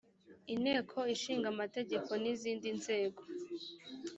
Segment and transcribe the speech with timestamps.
[0.53, 3.21] inteko ishinga amategeko n’izindi nzego